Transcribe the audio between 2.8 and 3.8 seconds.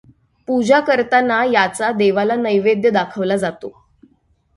दाखवला जातो.